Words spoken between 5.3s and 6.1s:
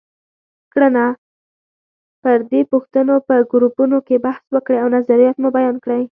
مو بیان کړئ.